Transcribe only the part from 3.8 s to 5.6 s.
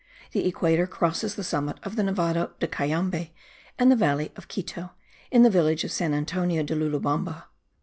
the valley of Quito, in the